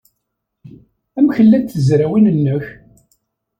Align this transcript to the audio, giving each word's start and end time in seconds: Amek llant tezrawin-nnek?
Amek 1.17 1.37
llant 1.45 1.71
tezrawin-nnek? 1.73 2.65